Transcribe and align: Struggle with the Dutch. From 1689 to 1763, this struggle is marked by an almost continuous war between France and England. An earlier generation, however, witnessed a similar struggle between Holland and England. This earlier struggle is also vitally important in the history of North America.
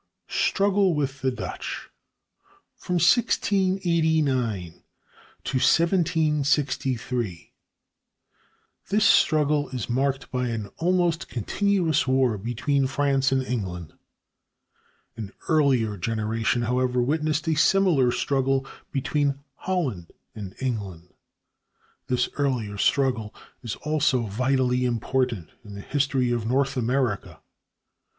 Struggle 0.33 0.95
with 0.95 1.21
the 1.21 1.29
Dutch. 1.29 1.91
From 2.75 2.95
1689 2.95 4.81
to 5.43 5.57
1763, 5.57 7.53
this 8.89 9.05
struggle 9.05 9.69
is 9.69 9.87
marked 9.91 10.31
by 10.31 10.47
an 10.47 10.69
almost 10.77 11.27
continuous 11.27 12.07
war 12.07 12.39
between 12.39 12.87
France 12.87 13.31
and 13.31 13.43
England. 13.43 13.93
An 15.15 15.33
earlier 15.47 15.97
generation, 15.97 16.63
however, 16.63 16.99
witnessed 17.03 17.47
a 17.47 17.53
similar 17.53 18.11
struggle 18.11 18.65
between 18.91 19.37
Holland 19.53 20.11
and 20.33 20.55
England. 20.59 21.09
This 22.07 22.27
earlier 22.37 22.79
struggle 22.79 23.35
is 23.61 23.75
also 23.75 24.23
vitally 24.23 24.83
important 24.83 25.49
in 25.63 25.75
the 25.75 25.81
history 25.81 26.31
of 26.31 26.47
North 26.47 26.75
America. 26.75 27.39